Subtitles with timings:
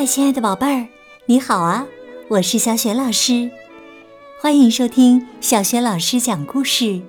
[0.00, 0.88] 嗨，亲爱的宝贝儿，
[1.26, 1.86] 你好啊！
[2.28, 3.50] 我是小雪老师，
[4.40, 7.02] 欢迎收听小雪老师讲故事，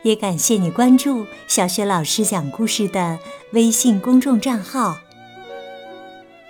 [0.00, 3.18] 也感谢你关注小雪老师讲故事的
[3.50, 4.96] 微信公众账号。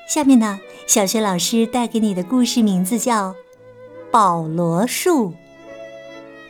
[0.09, 3.31] 下面呢，小雪老师带给你的故事名字叫
[4.13, 5.31] 《保罗树》。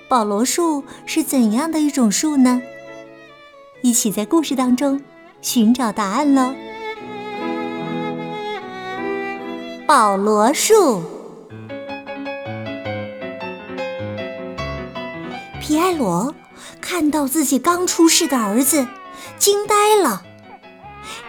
[0.09, 2.61] 保罗树是怎样的一种树呢？
[3.81, 5.01] 一起在故事当中
[5.41, 6.53] 寻找答案喽！
[9.95, 11.03] 保罗树，
[15.61, 16.35] 皮埃罗
[16.81, 18.89] 看到自己刚出世的儿子，
[19.37, 20.23] 惊呆了。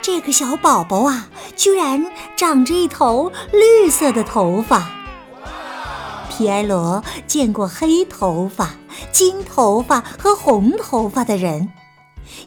[0.02, 1.27] 这个小宝宝啊，
[1.58, 2.05] 居然
[2.38, 4.89] 长着一头绿色的头发。
[6.30, 8.70] 皮埃罗见过黑头发、
[9.11, 11.73] 金头发和红头发的人，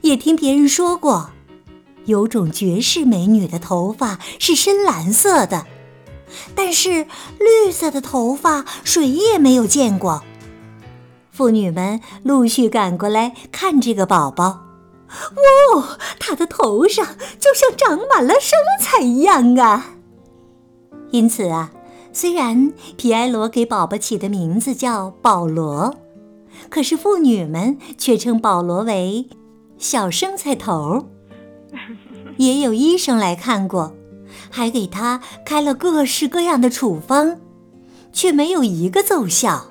[0.00, 1.32] 也听别人说过，
[2.06, 5.66] 有种绝世美女的头发是深蓝色的。
[6.54, 7.06] 但是
[7.38, 10.22] 绿色的头发谁也没有见过。
[11.30, 14.64] 妇女们陆续赶过来看这个宝宝，
[15.74, 17.04] 哦，他的头上
[17.38, 19.96] 就像长满了生菜一样啊！
[21.10, 21.72] 因此啊，
[22.12, 25.94] 虽然皮埃罗给宝宝起的名字叫保罗，
[26.70, 29.28] 可是妇女们却称保罗为
[29.76, 31.08] 小生菜头。
[32.38, 33.95] 也有医生来看过。
[34.50, 37.38] 还给他开了各式各样的处方，
[38.12, 39.66] 却没有一个奏效。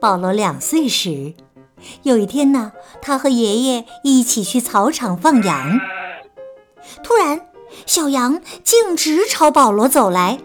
[0.00, 1.34] 保罗两岁时，
[2.02, 5.80] 有一天呢，他和爷爷一起去草场放羊，
[7.02, 7.46] 突然，
[7.86, 10.38] 小羊径直朝保罗走来，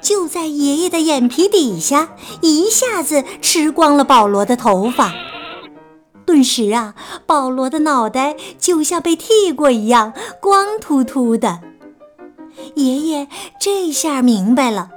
[0.00, 2.10] 就在爷爷的眼皮底下，
[2.42, 5.14] 一下子吃光了保罗的头发。
[6.26, 6.94] 顿时啊，
[7.24, 11.60] 保罗的脑袋就像被剃过一样，光秃秃的。
[12.74, 13.28] 爷爷
[13.60, 14.90] 这下明白了。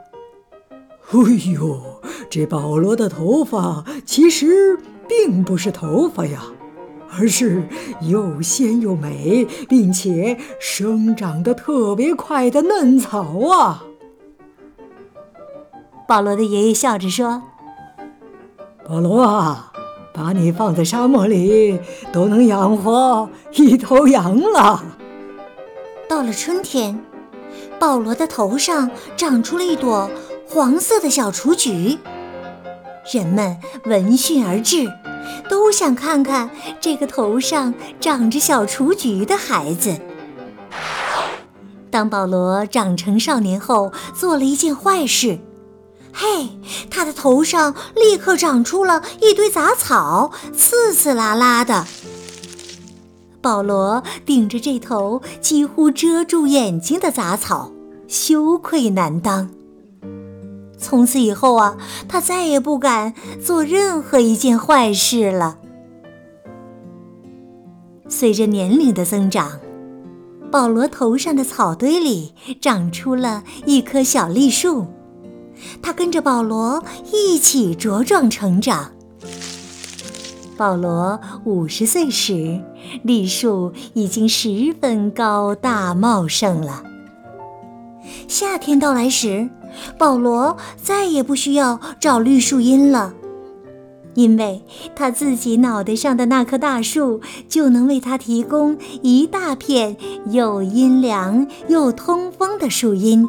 [1.11, 1.19] 哎
[1.53, 6.43] 呦，这保罗的头发其实并不是头发呀，
[7.17, 7.63] 而是
[8.01, 13.83] 又鲜又美，并且生长得特别快的嫩草啊！
[16.07, 17.41] 保罗的爷爷笑着说
[18.87, 19.71] ：“保罗啊，
[20.13, 21.79] 把你放在沙漠里，
[22.11, 24.83] 都能养活一头羊了。”
[26.07, 27.03] 到了春天。
[27.79, 30.09] 保罗的头上长出了一朵
[30.47, 31.97] 黄色的小雏菊，
[33.13, 34.87] 人们闻讯而至，
[35.49, 36.49] 都想看看
[36.81, 39.99] 这个头上长着小雏菊的孩子。
[41.91, 45.39] 当保罗长成少年后，做了一件坏事，
[46.13, 46.49] 嘿，
[46.91, 51.87] 他的头上立刻长出了一堆杂草，刺刺啦啦的。
[53.41, 57.71] 保罗顶着这头几乎遮住眼睛的杂草，
[58.07, 59.49] 羞愧难当。
[60.77, 61.77] 从此以后啊，
[62.07, 63.13] 他再也不敢
[63.43, 65.57] 做任何一件坏事了。
[68.07, 69.59] 随着年龄的增长，
[70.49, 74.87] 保罗头上的草堆里长出了一棵小栗树，
[75.81, 76.83] 它跟着保罗
[77.13, 78.91] 一起茁壮成长。
[80.59, 82.59] 保罗五十岁时，
[83.03, 86.83] 栗树已经十分高大茂盛了。
[88.27, 89.49] 夏天到来时，
[89.97, 93.13] 保罗再也不需要找绿树荫了，
[94.15, 94.61] 因为
[94.97, 103.25] 他自己脑袋上的那棵大树就能为他提供一大片又阴凉又通风的树荫。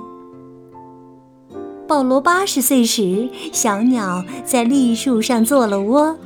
[1.86, 6.18] 保罗八十岁时，小鸟在栗树上做了窝。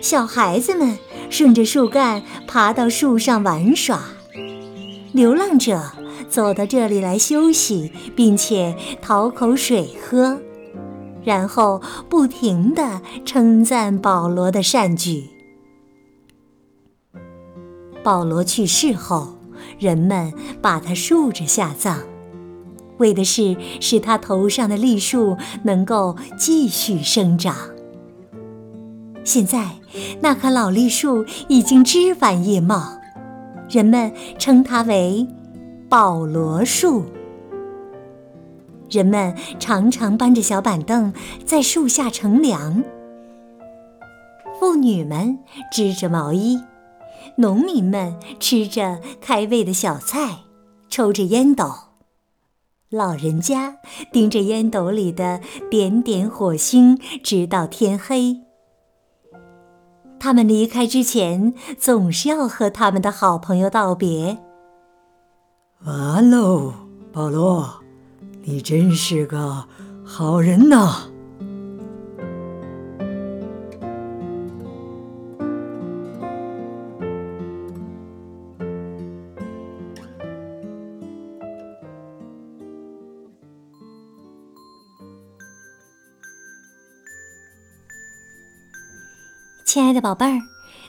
[0.00, 4.02] 小孩子们顺着树干爬到树上玩耍，
[5.12, 5.92] 流浪者
[6.28, 10.40] 走到这里来休息，并且讨口水喝，
[11.22, 15.28] 然后不停地称赞保罗的善举。
[18.02, 19.36] 保罗去世后，
[19.78, 20.32] 人们
[20.62, 21.98] 把他竖着下葬，
[22.96, 27.54] 为的是使他头上的栗树能够继续生长。
[29.22, 29.70] 现在，
[30.20, 32.98] 那棵老栗树已经枝繁叶茂，
[33.68, 35.26] 人们称它为
[35.88, 37.04] 保罗树。
[38.90, 41.12] 人们常常搬着小板凳
[41.44, 42.82] 在树下乘凉，
[44.58, 45.38] 妇女们
[45.70, 46.60] 织着毛衣，
[47.36, 50.38] 农民们吃着开胃的小菜，
[50.88, 51.72] 抽着烟斗，
[52.90, 53.76] 老人家
[54.10, 55.40] 盯着烟斗里的
[55.70, 58.49] 点点火星，直到天黑。
[60.20, 64.38] 他们离开之前，总是要和他们的好朋友道别。
[65.84, 66.74] 完喽，
[67.10, 67.66] 保罗，
[68.42, 69.64] 你真是个
[70.04, 71.08] 好人呐！
[89.72, 90.42] 亲爱的宝贝儿，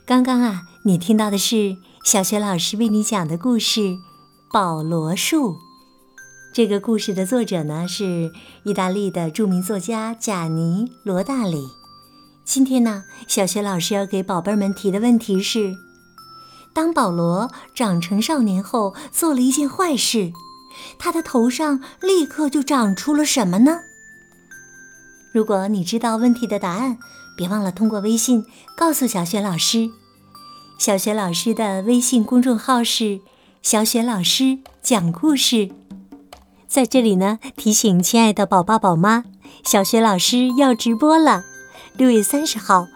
[0.07, 3.79] 刚刚啊，你听到的是小学老师为你讲的故事
[4.51, 5.51] 《保罗树》。
[6.51, 8.31] 这个故事的作者呢是
[8.63, 11.63] 意大利的著名作家贾尼·罗大里。
[12.43, 15.75] 今天呢，小学老师要给宝贝们提的问题是：
[16.73, 20.33] 当保罗长成少年后，做了一件坏事，
[20.97, 23.81] 他的头上立刻就长出了什么呢？
[25.31, 26.97] 如果你知道问题的答案，
[27.37, 28.45] 别忘了通过微信
[28.75, 29.89] 告诉小雪老师。
[30.77, 33.19] 小雪老师的微信公众号是
[33.61, 35.69] “小雪老师讲故事”。
[36.67, 39.25] 在这里呢，提醒亲爱的宝爸宝妈，
[39.63, 41.43] 小雪老师要直播了。
[41.97, 42.87] 六月三十号，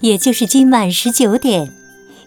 [0.00, 1.68] 也就是今晚十九点，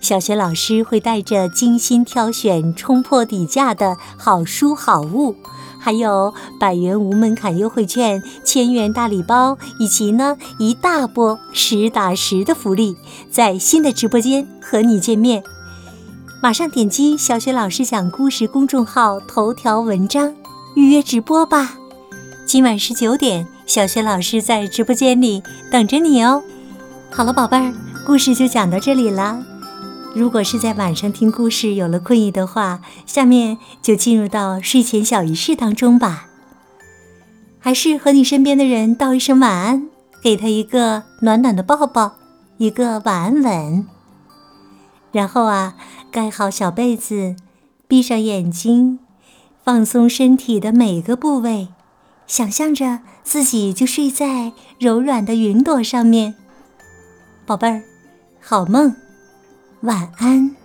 [0.01, 5.37] 小雪老师会带着精心挑选、冲破底价的好书好物。
[5.83, 12.95] 还有百元无门槛优惠券、千元大礼包，以及呢一大波实打实的福利，
[13.29, 15.43] 在新的直播间和你见面。
[16.41, 20.33] 马上点击小雪老师讲故事公众号头条文章
[20.75, 21.73] 预约直播吧。
[22.45, 26.41] 今晚十九点，小雪老师在直播间里等着你哦。
[27.11, 27.73] 好了，宝贝儿，
[28.05, 29.43] 故事就讲到这里了。
[30.15, 36.27] 如果是在晚上听故事有了困意的话，下面就进入到睡前小仪式当中吧。
[37.59, 39.89] 还是和你身边的人道一声晚安，
[40.21, 42.13] 给他一个暖暖的抱抱，
[42.57, 43.87] 一个晚安吻。
[45.11, 45.75] 然后啊，
[46.11, 47.35] 盖好小被子，
[47.87, 48.99] 闭上眼睛，
[49.63, 51.69] 放松身体的每个部位，
[52.27, 56.35] 想象着自己就睡在柔软的云朵上面。
[57.47, 57.83] 宝贝儿，
[58.39, 58.95] 好梦。
[59.83, 60.62] 晚安。